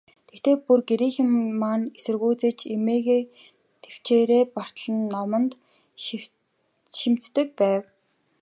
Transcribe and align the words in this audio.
Тэгэхдээ, 0.27 0.55
бүр 0.65 0.79
гэрийнхэн 0.89 1.29
маань 1.61 1.85
эсэргүүцэж, 1.97 2.57
эмээгээ 2.75 3.21
тэвчээрээ 3.83 4.43
бартал 4.55 4.89
нь 4.95 5.05
номд 5.13 5.51
шимтдэг 6.99 7.47
байв. 7.59 7.83